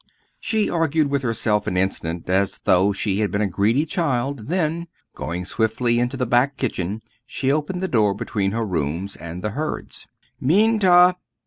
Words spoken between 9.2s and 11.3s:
the Hurds. "Minta!"